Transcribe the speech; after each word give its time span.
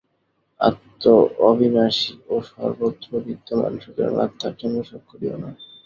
আত্মা 0.59 1.13
অবিনাশী 1.47 2.11
ও 2.27 2.35
সর্বত্র 2.49 3.09
বিদ্যমান, 3.25 3.73
সুতরাং 3.83 4.13
আত্মার 4.25 4.53
জন্য 4.59 4.75
শোক 4.89 5.03
করিও 5.09 5.35
না। 5.43 5.49